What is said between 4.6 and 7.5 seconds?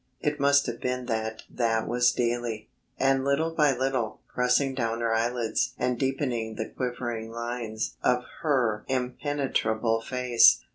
down her eyelids and deepening the quivering